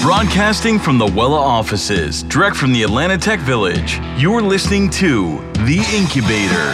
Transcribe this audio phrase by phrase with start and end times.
[0.00, 5.84] Broadcasting from the Wela offices, direct from the Atlanta Tech Village, you're listening to The
[5.92, 6.70] Incubator,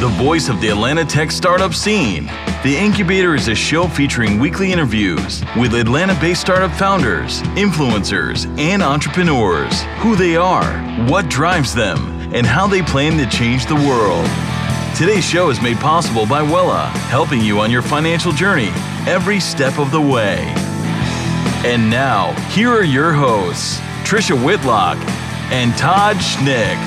[0.00, 2.26] the voice of the Atlanta Tech startup scene.
[2.62, 8.82] The Incubator is a show featuring weekly interviews with Atlanta based startup founders, influencers, and
[8.82, 9.82] entrepreneurs.
[9.98, 10.78] Who they are,
[11.10, 11.98] what drives them,
[12.34, 14.28] and how they plan to change the world.
[14.96, 18.70] Today's show is made possible by Wela, helping you on your financial journey
[19.06, 20.54] every step of the way.
[21.62, 24.96] And now, here are your hosts, Trisha Whitlock
[25.52, 26.78] and Todd Schnick.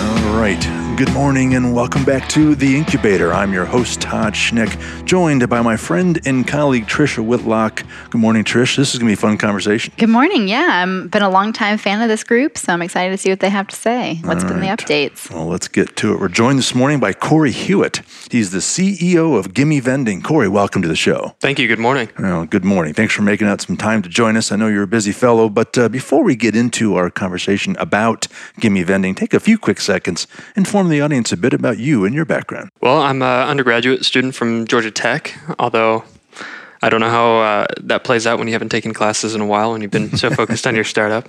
[0.00, 0.77] All right.
[0.98, 3.32] Good morning and welcome back to The Incubator.
[3.32, 7.84] I'm your host, Todd Schnick, joined by my friend and colleague, Trisha Whitlock.
[8.10, 8.76] Good morning, Trish.
[8.76, 9.94] This is going to be a fun conversation.
[9.96, 10.48] Good morning.
[10.48, 13.30] Yeah, I've been a long time fan of this group, so I'm excited to see
[13.30, 14.18] what they have to say.
[14.24, 14.76] What's All been right.
[14.76, 15.30] the updates?
[15.30, 16.20] Well, let's get to it.
[16.20, 18.02] We're joined this morning by Cory Hewett.
[18.28, 20.20] He's the CEO of Gimme Vending.
[20.20, 21.36] Cory, welcome to the show.
[21.38, 21.68] Thank you.
[21.68, 22.08] Good morning.
[22.18, 22.92] Well, good morning.
[22.92, 24.50] Thanks for making out some time to join us.
[24.50, 28.26] I know you're a busy fellow, but uh, before we get into our conversation about
[28.58, 30.26] Gimme Vending, take a few quick seconds,
[30.90, 32.70] the audience a bit about you and your background.
[32.80, 36.04] Well, I'm an undergraduate student from Georgia Tech, although
[36.82, 39.46] I don't know how uh, that plays out when you haven't taken classes in a
[39.46, 41.28] while and you've been so focused on your startup.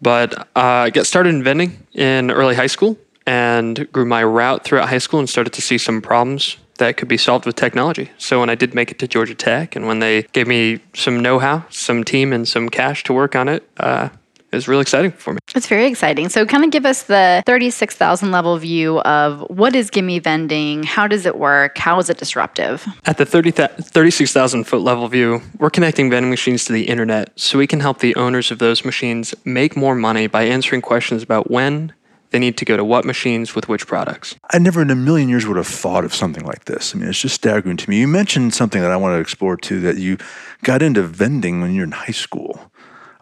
[0.00, 4.64] But uh, I got started in vending in early high school and grew my route
[4.64, 8.10] throughout high school and started to see some problems that could be solved with technology.
[8.18, 11.20] So when I did make it to Georgia Tech and when they gave me some
[11.20, 14.08] know how, some team, and some cash to work on it, uh,
[14.52, 15.38] is really exciting for me.
[15.54, 16.28] It's very exciting.
[16.28, 20.82] So, kind of give us the 36,000 level view of what is Gimme Vending?
[20.82, 21.78] How does it work?
[21.78, 22.86] How is it disruptive?
[23.06, 27.58] At the 30, 36,000 foot level view, we're connecting vending machines to the internet so
[27.58, 31.50] we can help the owners of those machines make more money by answering questions about
[31.50, 31.92] when
[32.32, 34.34] they need to go to what machines with which products.
[34.50, 36.94] I never in a million years would have thought of something like this.
[36.94, 38.00] I mean, it's just staggering to me.
[38.00, 40.16] You mentioned something that I want to explore too that you
[40.62, 42.61] got into vending when you're in high school.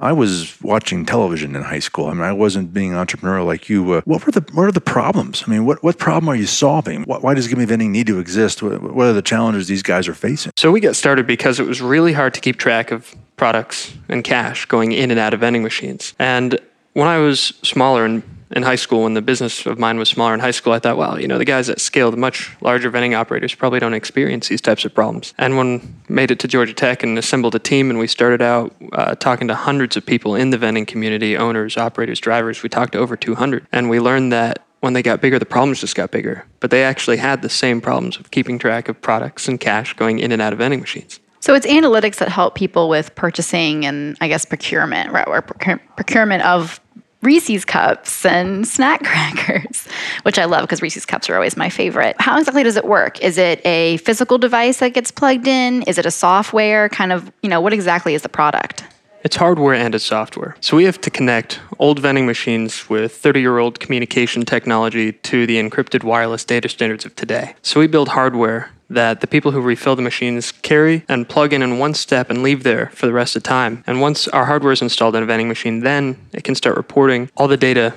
[0.00, 2.06] I was watching television in high school.
[2.06, 3.92] I mean, I wasn't being entrepreneurial like you.
[3.92, 5.44] Uh, what were the what are the problems?
[5.46, 7.04] I mean, what what problem are you solving?
[7.04, 8.62] Why, does Gimme Vending need to exist?
[8.62, 10.52] What, what are the challenges these guys are facing?
[10.56, 14.24] So we got started because it was really hard to keep track of products and
[14.24, 16.14] cash going in and out of vending machines.
[16.18, 16.58] And
[16.94, 20.34] when I was smaller and in high school when the business of mine was smaller
[20.34, 22.90] in high school, I thought, well, you know, the guys that scale, the much larger
[22.90, 25.34] vending operators probably don't experience these types of problems.
[25.38, 28.74] And when made it to Georgia Tech and assembled a team, and we started out
[28.92, 32.62] uh, talking to hundreds of people in the vending community, owners, operators, drivers.
[32.62, 35.80] We talked to over 200, and we learned that when they got bigger, the problems
[35.80, 36.44] just got bigger.
[36.58, 40.18] But they actually had the same problems of keeping track of products and cash going
[40.18, 41.20] in and out of vending machines.
[41.40, 45.26] So it's analytics that help people with purchasing and I guess procurement, right?
[45.26, 46.80] Or procurement of
[47.22, 49.86] Reese's cups and snack crackers,
[50.22, 52.16] which I love because Reese's cups are always my favorite.
[52.18, 53.20] How exactly does it work?
[53.20, 55.82] Is it a physical device that gets plugged in?
[55.82, 56.88] Is it a software?
[56.88, 58.84] Kind of, you know, what exactly is the product?
[59.22, 60.56] It's hardware and it's software.
[60.60, 65.46] So we have to connect old vending machines with 30 year old communication technology to
[65.46, 67.54] the encrypted wireless data standards of today.
[67.60, 71.62] So we build hardware that the people who refill the machines carry and plug in
[71.62, 73.84] in one step and leave there for the rest of time.
[73.86, 77.30] And once our hardware is installed in a vending machine, then it can start reporting
[77.36, 77.94] all the data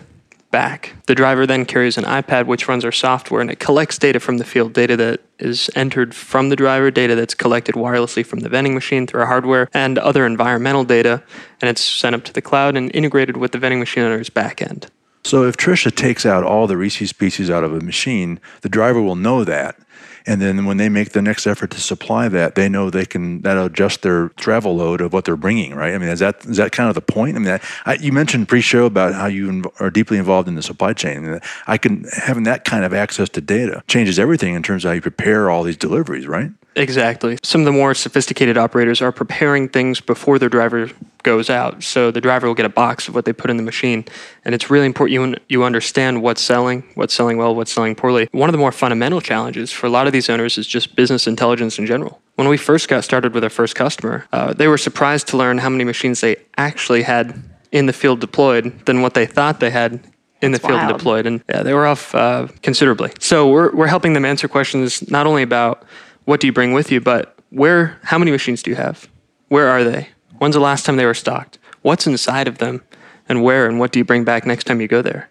[0.52, 0.94] back.
[1.08, 4.38] The driver then carries an iPad which runs our software and it collects data from
[4.38, 8.50] the field, data that is entered from the driver, data that's collected wirelessly from the
[8.50, 11.24] vending machine through our hardware, and other environmental data,
[11.60, 14.86] and it's sent up to the cloud and integrated with the vending machine owner's backend.
[15.26, 19.02] So if Trisha takes out all the Reese's pieces out of a machine, the driver
[19.02, 19.78] will know that
[20.26, 23.42] and then when they make the next effort to supply that, they know they can
[23.42, 25.94] that'll adjust their travel load of what they're bringing, right?
[25.94, 27.36] I mean, is that is that kind of the point?
[27.36, 30.64] I mean, I, you mentioned pre-show about how you inv- are deeply involved in the
[30.64, 31.40] supply chain.
[31.68, 34.96] I can having that kind of access to data changes everything in terms of how
[34.96, 36.52] you prepare all these deliveries, right?
[36.76, 37.38] Exactly.
[37.44, 40.90] Some of the more sophisticated operators are preparing things before their driver
[41.24, 41.84] goes out.
[41.84, 44.06] So the driver will get a box of what they put in the machine.
[44.44, 48.28] And it's really important you, you understand what's selling, what's selling well, what's selling poorly.
[48.32, 51.28] One of the more fundamental challenges for a lot of these owners is just business
[51.28, 52.22] intelligence in general.
[52.36, 55.60] When we first got started with our first customer, uh, they were surprised to learn
[55.60, 59.70] how many machines they actually had in the field deployed than what they thought they
[59.70, 60.00] had
[60.42, 60.98] in the field wild.
[60.98, 61.26] deployed.
[61.26, 63.12] And yeah, they were off uh, considerably.
[63.20, 65.86] So we're, we're helping them answer questions not only about
[66.26, 69.08] what do you bring with you, but where, how many machines do you have?
[69.50, 70.10] Where are they?
[70.40, 71.60] When's the last time they were stocked?
[71.82, 72.84] What's inside of them?
[73.30, 75.30] And where and what do you bring back next time you go there?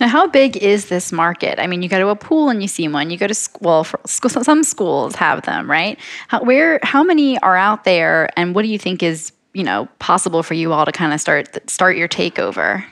[0.00, 1.58] Now, how big is this market?
[1.58, 3.08] I mean, you go to a pool and you see one.
[3.08, 3.84] You go to school.
[4.06, 5.98] Some schools have them, right?
[6.28, 6.80] How, where?
[6.82, 8.28] How many are out there?
[8.38, 11.20] And what do you think is you know possible for you all to kind of
[11.20, 12.84] start start your takeover?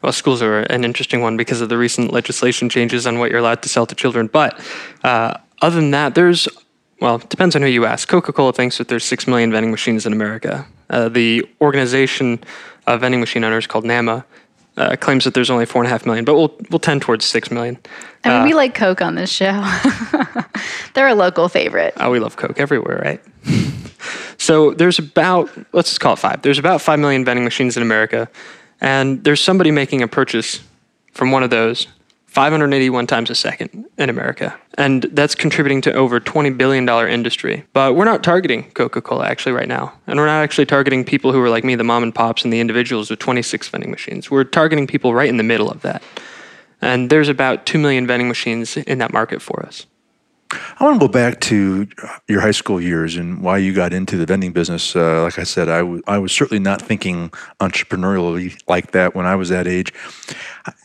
[0.00, 3.38] Well, schools are an interesting one because of the recent legislation changes on what you're
[3.38, 4.26] allowed to sell to children.
[4.26, 4.60] But
[5.04, 6.48] uh, other than that, there's
[7.00, 8.06] well, it depends on who you ask.
[8.06, 10.66] Coca Cola thinks that there's 6 million vending machines in America.
[10.88, 12.38] Uh, the organization
[12.86, 14.24] of vending machine owners called NAMA
[14.76, 17.76] uh, claims that there's only 4.5 million, but we'll, we'll tend towards 6 million.
[18.22, 19.52] I mean, we like Coke on this show.
[20.94, 21.94] They're a local favorite.
[21.96, 23.20] Oh, we love Coke everywhere, right?
[24.38, 26.42] so there's about, let's just call it five.
[26.42, 28.28] There's about 5 million vending machines in America.
[28.80, 30.60] And there's somebody making a purchase
[31.12, 31.88] from one of those
[32.32, 34.58] 581 times a second in America.
[34.78, 37.66] And that's contributing to over $20 billion industry.
[37.74, 39.92] But we're not targeting Coca Cola actually right now.
[40.06, 42.50] And we're not actually targeting people who are like me, the mom and pops, and
[42.50, 44.30] the individuals with 26 vending machines.
[44.30, 46.02] We're targeting people right in the middle of that.
[46.80, 49.84] And there's about 2 million vending machines in that market for us.
[50.78, 51.86] I want to go back to
[52.28, 54.94] your high school years and why you got into the vending business.
[54.94, 59.26] Uh, like I said, I, w- I was certainly not thinking entrepreneurially like that when
[59.26, 59.92] I was that age.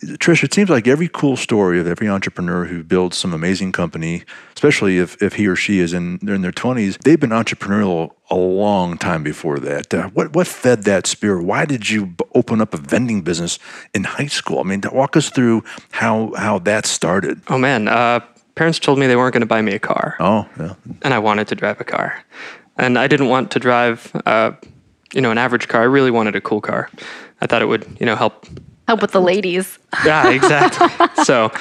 [0.04, 4.24] Trish, it seems like every cool story of every entrepreneur who builds some amazing company,
[4.56, 8.36] especially if, if he or she is in, in their 20s, they've been entrepreneurial a
[8.36, 9.94] long time before that.
[9.94, 11.44] Uh, what, what fed that spirit?
[11.44, 13.60] Why did you open up a vending business
[13.94, 14.60] in high school?
[14.60, 17.42] I mean, walk us through how, how that started.
[17.48, 17.88] Oh, man.
[17.88, 18.20] Uh,
[18.58, 20.16] parents told me they weren't going to buy me a car.
[20.20, 20.74] Oh, yeah.
[21.04, 22.24] And I wanted to drive a car.
[22.78, 24.52] And I didn't want to drive, uh,
[25.14, 25.82] you know, an average car.
[25.82, 26.90] I really wanted a cool car.
[27.40, 28.48] I thought it would, you know, help.
[28.88, 29.80] Help with the ladies.
[30.06, 30.90] Yeah, exactly.
[31.24, 31.52] so,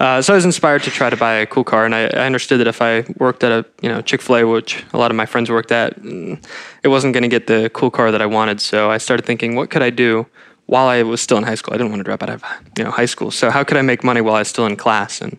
[0.00, 2.26] uh, so I was inspired to try to buy a cool car, and I, I
[2.26, 5.10] understood that if I worked at a, you know, Chick Fil A, which a lot
[5.10, 6.42] of my friends worked at, mm,
[6.82, 8.60] it wasn't going to get the cool car that I wanted.
[8.60, 10.26] So I started thinking, what could I do
[10.66, 11.74] while I was still in high school?
[11.74, 12.44] I didn't want to drop out of,
[12.76, 13.30] you know, high school.
[13.30, 15.20] So how could I make money while I was still in class?
[15.20, 15.38] And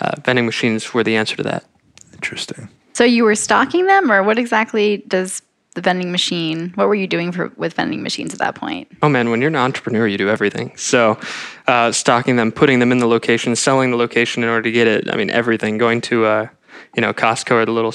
[0.00, 1.64] uh, vending machines were the answer to that.
[2.12, 2.68] Interesting.
[2.92, 5.42] So you were stocking them, or what exactly does
[5.74, 6.72] the vending machine?
[6.76, 8.88] What were you doing for with vending machines at that point?
[9.02, 10.76] Oh man, when you're an entrepreneur, you do everything.
[10.76, 11.18] So,
[11.66, 14.86] uh, stocking them, putting them in the location, selling the location in order to get
[14.86, 15.12] it.
[15.12, 15.78] I mean, everything.
[15.78, 16.48] Going to, uh,
[16.94, 17.94] you know, Costco or the little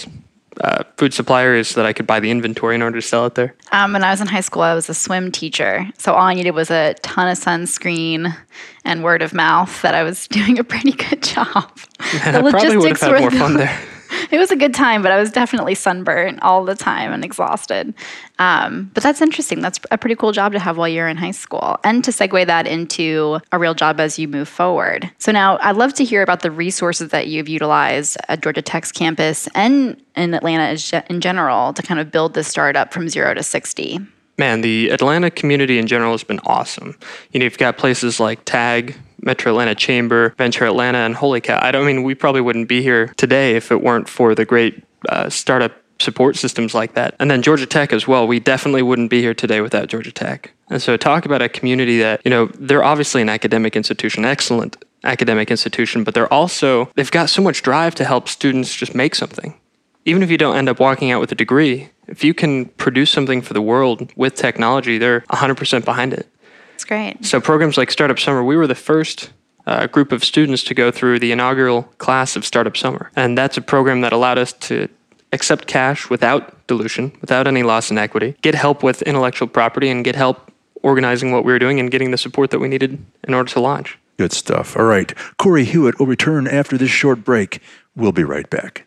[0.61, 3.35] uh, food suppliers so that I could buy the inventory in order to sell it
[3.35, 3.55] there.
[3.71, 5.87] Um, when I was in high school, I was a swim teacher.
[5.97, 8.35] So all I needed was a ton of sunscreen
[8.83, 11.71] and word of mouth that I was doing a pretty good job.
[12.23, 13.79] And I probably would have had more fun there.
[14.31, 17.93] it was a good time, but I was definitely sunburnt all the time and exhausted.
[18.37, 19.61] Um, but that's interesting.
[19.61, 22.45] That's a pretty cool job to have while you're in high school and to segue
[22.47, 25.09] that into a real job as you move forward.
[25.17, 28.91] So now I'd love to hear about the resources that you've utilized at Georgia Tech's
[28.91, 33.43] campus and in Atlanta in general to kind of build this startup from zero to
[33.43, 33.99] 60.
[34.39, 36.97] Man, the Atlanta community in general has been awesome.
[37.33, 41.59] You know, you've got places like TAG, Metro Atlanta Chamber, Venture Atlanta, and Holy Cow.
[41.61, 44.81] I don't mean we probably wouldn't be here today if it weren't for the great
[45.09, 47.15] uh, startup support systems like that.
[47.19, 48.25] And then Georgia Tech as well.
[48.25, 50.53] We definitely wouldn't be here today without Georgia Tech.
[50.69, 54.77] And so talk about a community that, you know, they're obviously an academic institution, excellent
[55.03, 59.15] academic institution, but they're also they've got so much drive to help students just make
[59.15, 59.59] something.
[60.05, 63.11] Even if you don't end up walking out with a degree, if you can produce
[63.11, 66.27] something for the world with technology, they're 100% behind it.
[66.71, 67.25] That's great.
[67.25, 69.31] So programs like Startup Summer, we were the first
[69.67, 73.11] uh, group of students to go through the inaugural class of Startup Summer.
[73.15, 74.87] And that's a program that allowed us to
[75.31, 80.03] accept cash without dilution, without any loss in equity, get help with intellectual property, and
[80.03, 80.51] get help
[80.81, 83.59] organizing what we were doing and getting the support that we needed in order to
[83.59, 83.97] launch.
[84.17, 84.75] Good stuff.
[84.75, 85.13] All right.
[85.37, 87.61] Cory Hewett will return after this short break.
[87.95, 88.85] We'll be right back.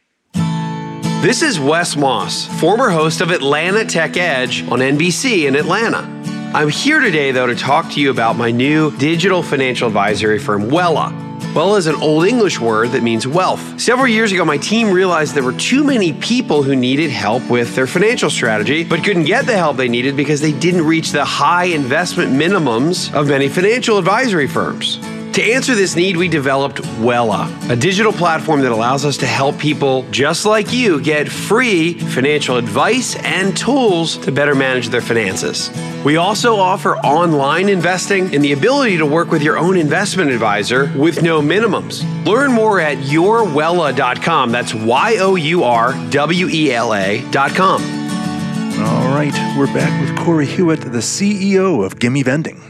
[1.23, 5.99] This is Wes Moss, former host of Atlanta Tech Edge on NBC in Atlanta.
[6.53, 10.63] I'm here today, though, to talk to you about my new digital financial advisory firm,
[10.63, 11.13] Wela.
[11.55, 13.81] Wela is an Old English word that means wealth.
[13.81, 17.77] Several years ago, my team realized there were too many people who needed help with
[17.77, 21.25] their financial strategy, but couldn't get the help they needed because they didn't reach the
[21.25, 24.99] high investment minimums of many financial advisory firms.
[25.35, 29.59] To answer this need, we developed Wela, a digital platform that allows us to help
[29.59, 35.71] people just like you get free financial advice and tools to better manage their finances.
[36.05, 40.93] We also offer online investing and the ability to work with your own investment advisor
[40.99, 42.05] with no minimums.
[42.27, 44.53] Learn more at yourwela.com.
[44.53, 47.83] That's Y O U R W E L A.com.
[48.83, 52.62] All right, we're back with Cory Hewett, the CEO of Gimme Vending.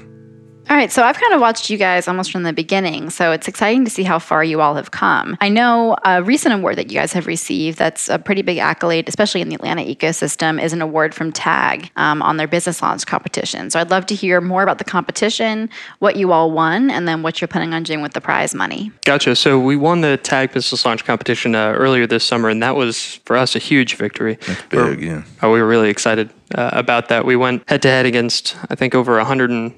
[0.73, 3.47] All right, so I've kind of watched you guys almost from the beginning, so it's
[3.47, 5.37] exciting to see how far you all have come.
[5.39, 9.07] I know a recent award that you guys have received that's a pretty big accolade,
[9.07, 13.05] especially in the Atlanta ecosystem, is an award from TAG um, on their business launch
[13.05, 13.69] competition.
[13.69, 17.23] So I'd love to hear more about the competition, what you all won, and then
[17.23, 18.91] what you're planning on doing with the prize money.
[19.05, 19.37] Gotcha.
[19.37, 23.17] So we won the TAG business launch competition uh, earlier this summer, and that was
[23.27, 24.39] for us a huge victory.
[24.47, 25.25] That's big, we're, yeah.
[25.43, 27.27] Oh, we were really excited uh, about that.
[27.27, 29.75] We went head to head against, I think, over 100.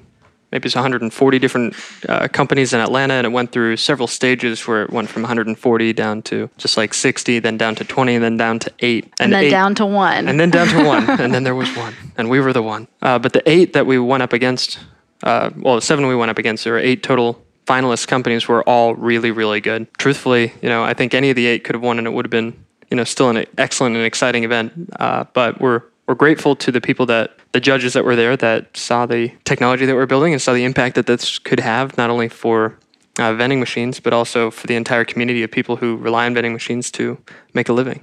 [0.51, 1.75] Maybe it's 140 different
[2.07, 5.93] uh, companies in Atlanta, and it went through several stages where it went from 140
[5.93, 9.33] down to just like 60, then down to 20, and then down to eight, and,
[9.33, 11.93] then eight, down to one, and then down to one, and then there was one,
[12.17, 12.87] and we were the one.
[13.01, 14.79] Uh, but the eight that we went up against,
[15.23, 18.63] uh, well, the seven we went up against, there were eight total finalist companies were
[18.63, 19.91] all really, really good.
[19.97, 22.25] Truthfully, you know, I think any of the eight could have won, and it would
[22.25, 22.53] have been,
[22.89, 24.73] you know, still an excellent and exciting event.
[24.99, 28.75] Uh, but we're we're grateful to the people that the judges that were there that
[28.75, 32.09] saw the technology that we're building and saw the impact that this could have not
[32.09, 32.77] only for
[33.19, 36.53] uh, vending machines but also for the entire community of people who rely on vending
[36.53, 37.17] machines to
[37.53, 38.01] make a living.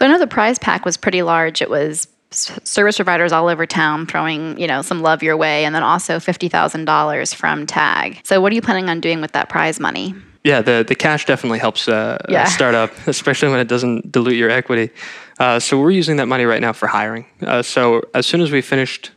[0.00, 1.62] So I know the prize pack was pretty large.
[1.62, 5.74] It was service providers all over town throwing you know some love your way and
[5.74, 9.78] then also $50000 from tag so what are you planning on doing with that prize
[9.78, 12.44] money yeah, the, the cash definitely helps uh, yeah.
[12.44, 14.90] a startup, especially when it doesn't dilute your equity.
[15.38, 17.26] Uh, so we're using that money right now for hiring.
[17.40, 19.10] Uh, so as soon as we finished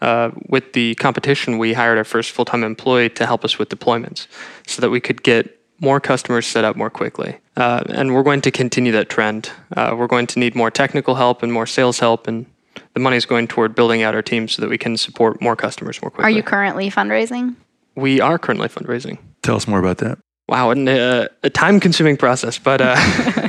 [0.00, 3.68] uh, with the competition, we hired our first full time employee to help us with
[3.68, 4.26] deployments
[4.66, 7.38] so that we could get more customers set up more quickly.
[7.56, 9.50] Uh, and we're going to continue that trend.
[9.76, 12.46] Uh, we're going to need more technical help and more sales help and
[12.94, 15.56] the money is going toward building out our team so that we can support more
[15.56, 16.24] customers more quickly.
[16.24, 17.56] Are you currently fundraising?
[17.94, 19.18] We are currently fundraising.
[19.42, 20.18] Tell us more about that.
[20.48, 22.94] Wow, and, uh, a time consuming process, but uh,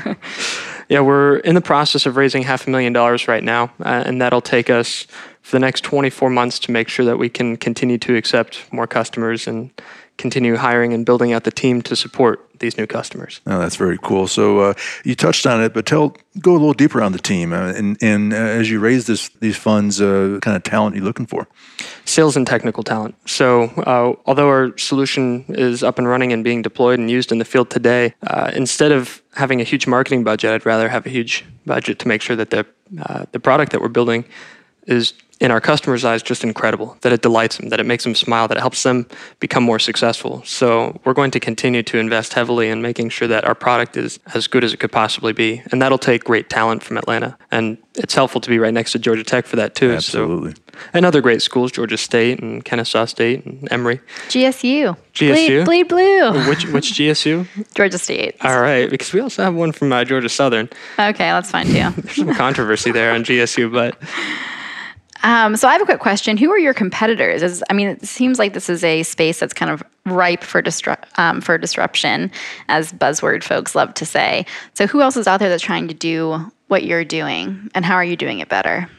[0.94, 4.22] yeah, we're in the process of raising half a million dollars right now, uh, and
[4.22, 5.08] that'll take us
[5.42, 8.86] for the next 24 months to make sure that we can continue to accept more
[8.86, 9.72] customers and
[10.18, 13.42] continue hiring and building out the team to support these new customers.
[13.46, 14.28] Oh, that's very cool.
[14.28, 17.52] So uh, you touched on it, but tell go a little deeper on the team
[17.54, 21.04] uh, and, and uh, as you raise this these funds, uh, kind of talent you're
[21.04, 21.48] looking for.
[22.06, 23.16] Sales and technical talent.
[23.26, 27.40] So uh, although our solution is up and running and being deployed and used in
[27.40, 31.10] the field today, uh, instead of having a huge marketing budget, I'd rather have a
[31.10, 32.66] huge budget to make sure that the
[33.32, 34.24] the product that we're building
[34.86, 38.16] is in our customers' eyes just incredible, that it delights them, that it makes them
[38.16, 39.06] smile, that it helps them
[39.42, 40.42] become more successful.
[40.46, 44.20] So we're going to continue to invest heavily in making sure that our product is
[44.34, 45.62] as good as it could possibly be.
[45.70, 47.38] And that'll take great talent from Atlanta.
[47.52, 49.92] And it's helpful to be right next to Georgia Tech for that too.
[49.92, 50.54] Absolutely.
[50.54, 50.60] So,
[50.94, 54.00] and other great schools, Georgia State and Kennesaw State and Emory.
[54.30, 54.96] GSU.
[55.14, 55.66] GSU.
[55.66, 56.50] Bleed, bleed blue.
[56.50, 57.48] Which which GSU?
[57.76, 58.38] Georgia State.
[58.42, 60.70] All right, because we also have one from uh, Georgia Southern.
[60.98, 62.02] Okay, that's fine too.
[62.02, 63.96] There's some controversy there on GSU, but
[65.24, 66.36] um, so I have a quick question.
[66.38, 67.42] Who are your competitors?
[67.42, 70.62] As, I mean, it seems like this is a space that's kind of ripe for
[70.62, 72.30] distru- um, for disruption,
[72.68, 74.46] as buzzword folks love to say.
[74.74, 77.96] So who else is out there that's trying to do what you're doing, and how
[77.96, 78.90] are you doing it better?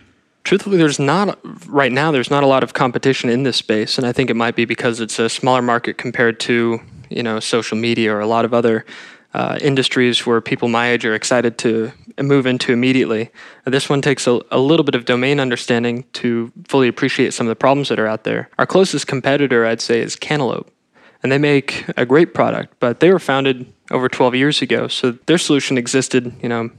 [0.45, 1.38] Truthfully, there's not
[1.69, 2.11] right now.
[2.11, 4.64] There's not a lot of competition in this space, and I think it might be
[4.64, 8.54] because it's a smaller market compared to you know social media or a lot of
[8.54, 8.87] other
[9.35, 13.30] uh, industries where people my age are excited to move into immediately.
[13.64, 17.49] This one takes a, a, little bit of domain understanding to fully appreciate some of
[17.49, 18.49] the problems that are out there.
[18.59, 20.71] Our closest competitor, I'd say, is Cantaloupe.
[21.23, 24.88] And they make a great product, but they were founded over 12 years ago.
[24.88, 26.71] So their solution existed, you know,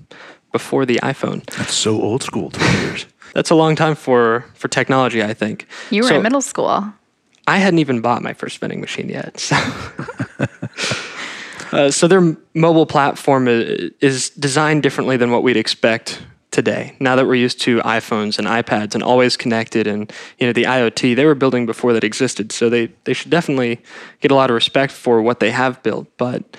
[0.52, 1.44] before the iPhone.
[1.58, 3.06] That's so old school, 12 years.
[3.34, 5.68] That's a long time for, for technology, I think.
[5.90, 6.94] You were so in middle school.
[7.48, 9.40] I hadn't even bought my first vending machine yet.
[9.40, 9.56] So.
[11.76, 16.96] Uh, so their mobile platform is designed differently than what we'd expect today.
[17.02, 20.64] Now that we're used to iPhones and iPads and always connected, and you know the
[20.64, 23.82] IoT they were building before that existed, so they they should definitely
[24.22, 26.08] get a lot of respect for what they have built.
[26.16, 26.56] But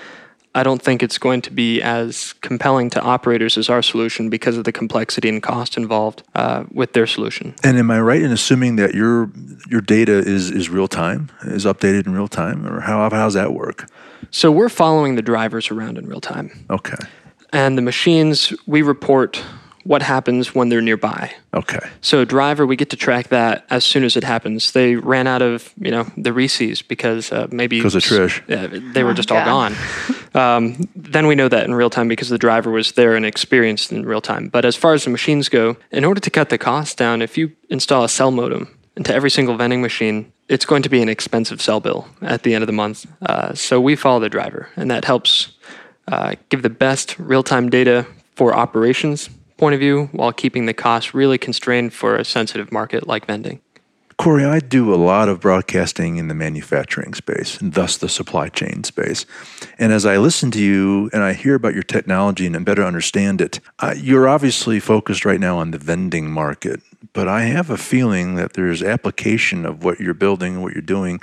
[0.57, 4.57] I don't think it's going to be as compelling to operators as our solution because
[4.57, 7.53] of the complexity and cost involved uh, with their solution.
[7.63, 9.29] And am I right in assuming that your
[9.69, 13.35] your data is is real time, is updated in real time, or how how does
[13.35, 13.87] that work?
[14.31, 16.65] So we're following the drivers around in real time.
[16.71, 16.97] Okay.
[17.53, 19.43] And the machines, we report
[19.87, 21.33] what happens when they're nearby.
[21.53, 21.79] Okay.
[22.01, 24.71] So driver, we get to track that as soon as it happens.
[24.71, 28.41] They ran out of, you know, the Reese's because uh, maybe because of Trish.
[28.49, 29.47] Yeah, they were oh, just God.
[29.47, 29.75] all gone.
[30.33, 33.91] Um, then we know that in real time because the driver was there and experienced
[33.91, 34.49] in real time.
[34.49, 37.37] But as far as the machines go, in order to cut the cost down, if
[37.37, 41.09] you install a cell modem into every single vending machine, it's going to be an
[41.09, 43.05] expensive cell bill at the end of the month.
[43.21, 45.51] Uh, so we follow the driver, and that helps
[46.07, 48.05] uh, give the best real time data
[48.35, 53.07] for operations point of view while keeping the cost really constrained for a sensitive market
[53.07, 53.59] like vending.
[54.17, 58.49] Cory, I do a lot of broadcasting in the manufacturing space and thus the supply
[58.49, 59.27] chain space.
[59.77, 63.41] And as I listen to you and I hear about your technology and better understand
[63.41, 66.81] it, uh, you're obviously focused right now on the vending market
[67.13, 71.21] but I have a feeling that there's application of what you're building, what you're doing,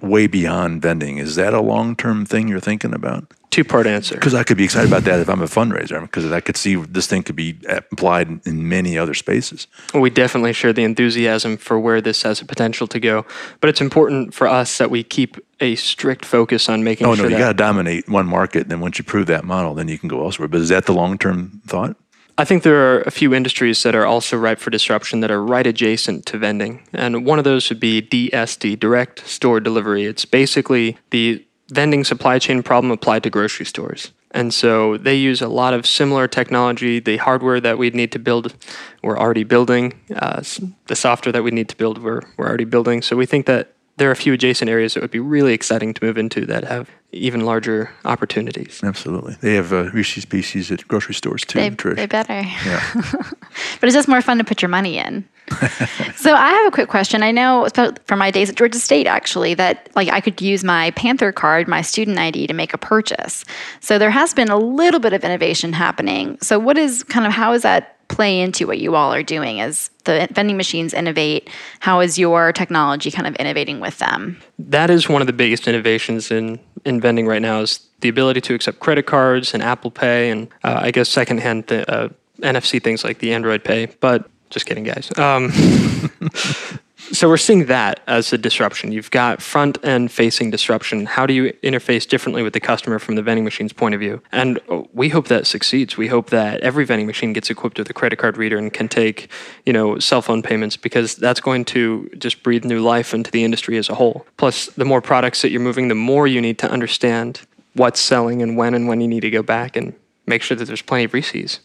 [0.00, 1.18] way beyond vending.
[1.18, 3.32] Is that a long term thing you're thinking about?
[3.50, 4.14] Two part answer.
[4.14, 6.76] Because I could be excited about that if I'm a fundraiser, because I could see
[6.76, 9.66] this thing could be applied in many other spaces.
[9.92, 13.26] We definitely share the enthusiasm for where this has a potential to go,
[13.60, 17.28] but it's important for us that we keep a strict focus on making Oh sure
[17.28, 18.68] no, you got to dominate one market.
[18.68, 20.48] Then once you prove that model, then you can go elsewhere.
[20.48, 21.96] But is that the long term thought?
[22.38, 25.44] I think there are a few industries that are also ripe for disruption that are
[25.44, 26.86] right adjacent to vending.
[26.94, 30.06] And one of those would be DSD, direct store delivery.
[30.06, 34.12] It's basically the vending supply chain problem applied to grocery stores.
[34.32, 37.00] And so they use a lot of similar technology.
[37.00, 38.54] The hardware that we'd need to build,
[39.02, 39.94] we're already building.
[40.14, 40.42] Uh,
[40.86, 43.02] the software that we need to build, we're, we're already building.
[43.02, 45.92] So we think that there are a few adjacent areas that would be really exciting
[45.92, 48.80] to move into that have even larger opportunities.
[48.82, 49.36] Absolutely.
[49.42, 51.58] They have uh, Reese's Pieces at grocery stores too.
[51.58, 51.96] They, Trish.
[51.96, 52.40] they better.
[52.40, 52.82] Yeah.
[52.94, 55.28] but it's just more fun to put your money in.
[56.16, 57.22] so I have a quick question.
[57.22, 57.68] I know
[58.06, 61.68] from my days at Georgia State, actually, that like I could use my Panther card,
[61.68, 63.44] my student ID, to make a purchase.
[63.80, 66.38] So there has been a little bit of innovation happening.
[66.40, 69.60] So what is kind of how is that play into what you all are doing
[69.60, 71.48] as the vending machines innovate?
[71.78, 74.40] How is your technology kind of innovating with them?
[74.58, 78.40] that is one of the biggest innovations in, in vending right now is the ability
[78.42, 82.08] to accept credit cards and Apple Pay and uh, I guess secondhand th- uh,
[82.40, 83.86] NFC things like the Android Pay.
[84.00, 85.10] But just kidding, guys.
[85.18, 85.50] Um,
[87.12, 88.92] so we're seeing that as a disruption.
[88.92, 91.06] You've got front end facing disruption.
[91.06, 94.22] How do you interface differently with the customer from the vending machine's point of view?
[94.32, 95.96] And uh, we hope that succeeds.
[95.96, 98.88] We hope that every vending machine gets equipped with a credit card reader and can
[98.88, 99.30] take,
[99.66, 103.44] you know, cell phone payments because that's going to just breathe new life into the
[103.44, 104.26] industry as a whole.
[104.36, 107.40] Plus, the more products that you're moving, the more you need to understand
[107.74, 109.94] what's selling and when and when you need to go back and
[110.26, 111.60] make sure that there's plenty of Reese's.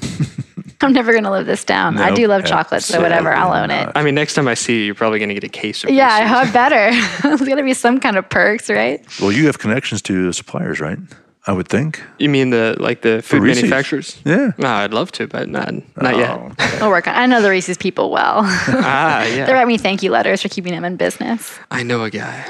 [0.82, 1.98] I'm never going to live this down.
[1.98, 3.90] I do love chocolate, so whatever, I'll own it.
[3.94, 5.90] I mean, next time I see you, you're probably going to get a case of
[5.90, 6.36] Yeah, I Reese's.
[6.38, 6.90] hope better.
[7.28, 9.04] There's going to be some kind of perks, right?
[9.20, 10.98] Well, you have connections to suppliers, right?
[11.46, 12.02] I would think.
[12.18, 13.62] You mean the like the food Reese's.
[13.62, 14.20] manufacturers?
[14.26, 14.52] Yeah.
[14.58, 16.30] No, I'd love to, but not not yet.
[16.38, 17.14] Oh, We'll work on.
[17.16, 18.42] I know the Reese's people well.
[18.44, 19.50] Ah, they yeah.
[19.50, 21.58] write me thank you letters for keeping them in business.
[21.70, 22.44] I know a guy.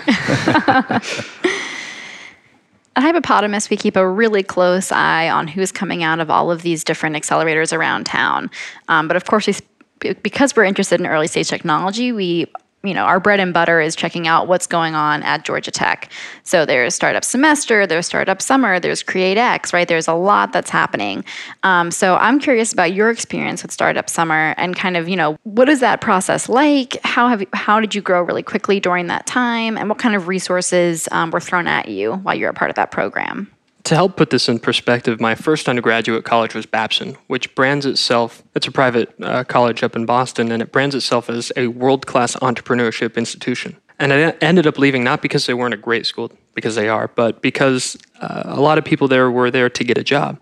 [2.96, 6.62] At Hypepotamus, we keep a really close eye on who's coming out of all of
[6.62, 8.50] these different accelerators around town.
[8.88, 12.46] Um, but of course, we, because we're interested in early stage technology, we
[12.82, 16.10] you know, our bread and butter is checking out what's going on at Georgia Tech.
[16.44, 19.86] So there's startup semester, there's startup summer, there's Create X, right?
[19.86, 21.24] There's a lot that's happening.
[21.62, 25.36] Um, so I'm curious about your experience with startup summer and kind of, you know,
[25.42, 26.98] what is that process like?
[27.04, 30.16] How have you, how did you grow really quickly during that time, and what kind
[30.16, 33.50] of resources um, were thrown at you while you were a part of that program?
[33.84, 38.42] To help put this in perspective, my first undergraduate college was Babson, which brands itself,
[38.54, 42.06] it's a private uh, college up in Boston, and it brands itself as a world
[42.06, 43.76] class entrepreneurship institution.
[43.98, 47.08] And I ended up leaving not because they weren't a great school, because they are,
[47.08, 50.38] but because uh, a lot of people there were there to get a job.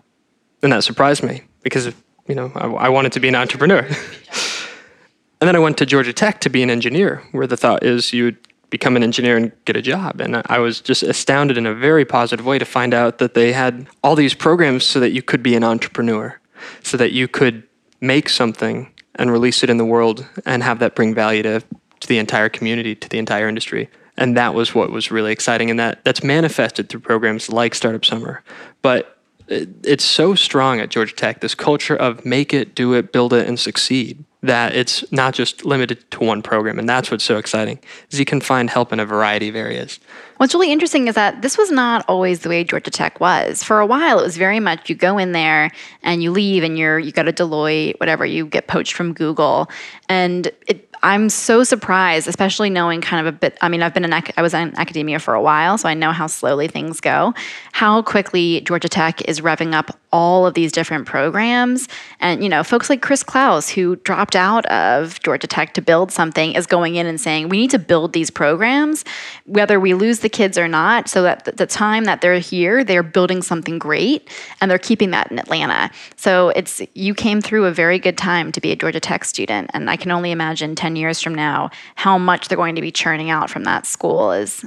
[0.61, 1.93] And that surprised me because,
[2.27, 3.79] you know, I, I wanted to be an entrepreneur.
[5.41, 8.11] and then I went to Georgia Tech to be an engineer, where the thought is
[8.11, 8.37] you'd
[8.69, 10.21] become an engineer and get a job.
[10.21, 13.51] And I was just astounded in a very positive way to find out that they
[13.51, 16.39] had all these programs so that you could be an entrepreneur,
[16.83, 17.63] so that you could
[18.01, 21.61] make something and release it in the world and have that bring value to,
[21.99, 23.89] to the entire community, to the entire industry.
[24.17, 25.69] And that was what was really exciting.
[25.69, 28.43] And that, that's manifested through programs like Startup Summer.
[28.81, 33.11] But it, it's so strong at Georgia Tech, this culture of make it, do it,
[33.11, 37.23] build it, and succeed that it's not just limited to one program and that's what's
[37.23, 39.99] so exciting is you can find help in a variety of areas
[40.39, 43.61] What's really interesting is that this was not always the way Georgia Tech was.
[43.61, 45.69] For a while, it was very much you go in there
[46.01, 48.25] and you leave, and you're you go to Deloitte, whatever.
[48.25, 49.69] You get poached from Google,
[50.07, 50.85] and it.
[51.01, 53.57] I'm so surprised, especially knowing kind of a bit.
[53.61, 56.13] I mean, I've been in I was in academia for a while, so I know
[56.13, 57.33] how slowly things go.
[57.73, 61.87] How quickly Georgia Tech is revving up all of these different programs,
[62.19, 66.11] and you know, folks like Chris Klaus, who dropped out of Georgia Tech to build
[66.11, 69.05] something, is going in and saying we need to build these programs,
[69.45, 71.07] whether we lose the kids or not.
[71.07, 74.29] So that the time that they're here, they're building something great,
[74.61, 75.91] and they're keeping that in Atlanta.
[76.15, 79.69] So it's you came through a very good time to be a Georgia Tech student,
[79.73, 82.91] and I can only imagine ten years from now how much they're going to be
[82.91, 84.65] churning out from that school is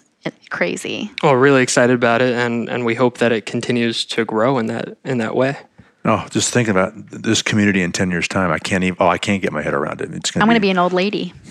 [0.50, 1.10] crazy.
[1.22, 4.66] well really excited about it and, and we hope that it continues to grow in
[4.66, 5.56] that in that way
[6.04, 8.96] Oh, just thinking about this community in ten years' time, I can't even.
[8.98, 10.12] Oh, I can't get my head around it.
[10.12, 11.32] It's gonna I'm going to be an old lady.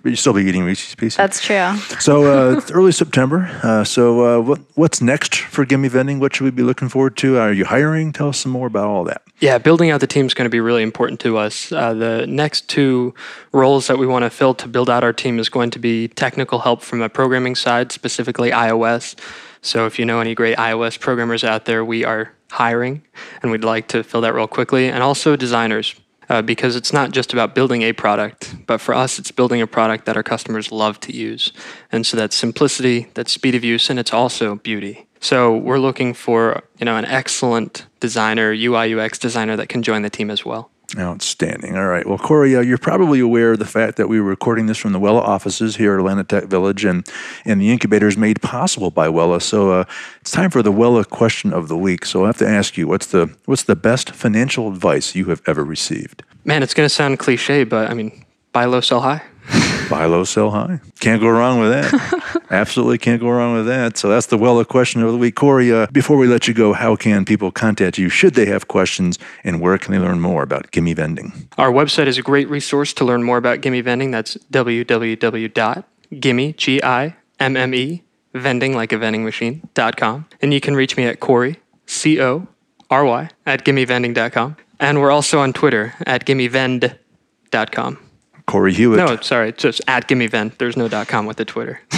[0.00, 1.16] But you still be eating Reese's Pieces.
[1.16, 1.76] That's true.
[1.98, 3.50] so uh, it's early September.
[3.64, 6.20] Uh, so uh, what what's next for Gimme Vending?
[6.20, 7.36] What should we be looking forward to?
[7.36, 8.12] Are you hiring?
[8.12, 9.22] Tell us some more about all that.
[9.40, 12.26] yeah building out the team is going to be really important to us uh, the
[12.28, 13.12] next two
[13.52, 16.08] roles that we want to fill to build out our team is going to be
[16.08, 19.16] technical help from a programming side specifically ios
[19.62, 23.02] So if you know any great iOS programmers out there, we are hiring
[23.42, 24.88] and we'd like to fill that role quickly.
[24.88, 25.94] And also designers,
[26.28, 29.66] uh, because it's not just about building a product, but for us, it's building a
[29.66, 31.52] product that our customers love to use.
[31.90, 35.06] And so that's simplicity, that's speed of use, and it's also beauty.
[35.20, 40.02] So we're looking for you know an excellent designer, UI UX designer that can join
[40.02, 40.70] the team as well.
[40.96, 41.76] Outstanding.
[41.76, 42.06] All right.
[42.06, 44.92] Well, Cory, uh, you're probably aware of the fact that we were recording this from
[44.92, 47.06] the Wela offices here at Atlanta Tech Village, and,
[47.44, 49.42] and the incubator is made possible by Wela.
[49.42, 49.84] So uh,
[50.22, 52.06] it's time for the Wela question of the week.
[52.06, 55.42] So I have to ask you, what's the what's the best financial advice you have
[55.46, 56.22] ever received?
[56.46, 59.22] Man, it's going to sound cliche, but I mean, buy low, sell high.
[59.88, 60.80] Buy low, sell high.
[61.00, 62.42] Can't go wrong with that.
[62.50, 63.96] Absolutely can't go wrong with that.
[63.96, 65.34] So that's the Wela question of the week.
[65.34, 68.68] Cory, uh, before we let you go, how can people contact you should they have
[68.68, 71.48] questions and where can they learn more about Gimme Vending?
[71.56, 74.10] Our website is a great resource to learn more about Gimme Vending.
[74.10, 78.02] That's www.gimme, G-I-M-M-E,
[78.34, 80.26] vending like a vending machine, dot com.
[80.42, 84.56] And you can reach me at Cory, C-O-R-Y, at gimmevending.com.
[84.80, 87.98] And we're also on Twitter at gimmevend.com.
[88.48, 88.96] Cory Hewett.
[88.96, 90.52] No, sorry, it's just at Gimme Vend.
[90.58, 91.80] There's no dot com with the Twitter.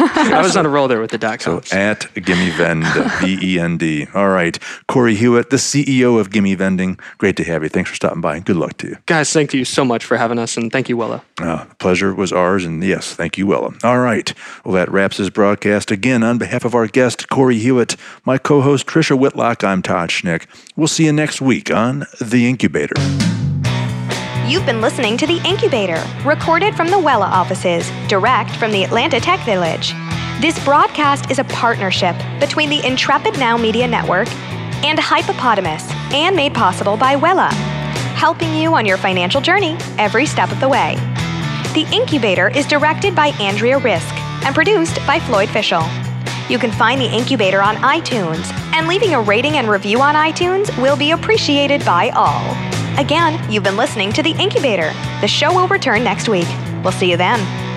[0.00, 1.62] I was on a roll there with the dot com.
[1.62, 2.86] So at Gimme Vend,
[3.20, 4.06] V E N D.
[4.14, 4.58] All right.
[4.86, 6.98] Cory Hewett, the CEO of Gimme Vending.
[7.18, 7.68] Great to have you.
[7.68, 8.40] Thanks for stopping by.
[8.40, 8.96] Good luck to you.
[9.04, 11.20] Guys, thank you so much for having us, and thank you, Wela.
[11.38, 13.78] Uh, pleasure was ours, and yes, thank you, Wela.
[13.84, 14.32] All right.
[14.64, 15.90] Well, that wraps this broadcast.
[15.90, 20.08] Again, on behalf of our guest, Cory Hewett, my co host, Trisha Whitlock, I'm Todd
[20.08, 20.46] Schnick.
[20.74, 22.94] We'll see you next week on The Incubator.
[24.48, 29.20] You've been listening to The Incubator, recorded from the Wela offices, direct from the Atlanta
[29.20, 29.92] Tech Village.
[30.40, 34.26] This broadcast is a partnership between the Intrepid Now Media Network
[34.82, 37.50] and Hypepotamus and made possible by Wela,
[38.16, 40.94] helping you on your financial journey every step of the way.
[41.74, 44.14] The Incubator is directed by Andrea Risk
[44.46, 45.86] and produced by Floyd Fischel.
[46.48, 50.74] You can find The Incubator on iTunes, and leaving a rating and review on iTunes
[50.82, 52.77] will be appreciated by all.
[52.98, 54.92] Again, you've been listening to The Incubator.
[55.20, 56.48] The show will return next week.
[56.82, 57.67] We'll see you then.